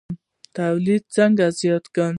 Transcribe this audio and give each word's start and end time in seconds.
تولید 0.57 1.03
څنګه 1.15 1.45
زیات 1.59 1.85
کړو؟ 1.95 2.07